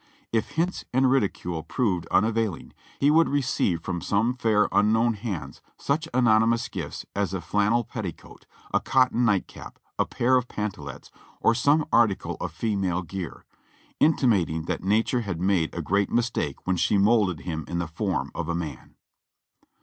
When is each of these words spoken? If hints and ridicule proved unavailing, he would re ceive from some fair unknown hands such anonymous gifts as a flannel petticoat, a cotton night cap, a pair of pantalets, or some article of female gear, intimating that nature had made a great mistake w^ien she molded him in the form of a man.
If 0.33 0.53
hints 0.53 0.83
and 0.91 1.11
ridicule 1.11 1.61
proved 1.61 2.07
unavailing, 2.09 2.73
he 2.99 3.11
would 3.11 3.29
re 3.29 3.43
ceive 3.43 3.83
from 3.83 4.01
some 4.01 4.33
fair 4.33 4.67
unknown 4.71 5.13
hands 5.13 5.61
such 5.77 6.07
anonymous 6.11 6.69
gifts 6.69 7.05
as 7.15 7.35
a 7.35 7.39
flannel 7.39 7.83
petticoat, 7.83 8.47
a 8.73 8.79
cotton 8.79 9.25
night 9.25 9.45
cap, 9.45 9.77
a 9.99 10.07
pair 10.07 10.37
of 10.37 10.47
pantalets, 10.47 11.11
or 11.39 11.53
some 11.53 11.85
article 11.93 12.35
of 12.41 12.51
female 12.51 13.03
gear, 13.03 13.45
intimating 13.99 14.63
that 14.63 14.83
nature 14.83 15.21
had 15.21 15.39
made 15.39 15.71
a 15.75 15.83
great 15.83 16.09
mistake 16.09 16.55
w^ien 16.65 16.79
she 16.79 16.97
molded 16.97 17.41
him 17.41 17.63
in 17.67 17.77
the 17.77 17.87
form 17.87 18.31
of 18.33 18.49
a 18.49 18.55
man. 18.55 18.95